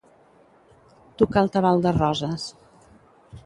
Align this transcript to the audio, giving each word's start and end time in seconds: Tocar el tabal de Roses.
Tocar 1.21 1.45
el 1.47 1.53
tabal 1.57 1.85
de 1.87 1.95
Roses. 2.01 2.51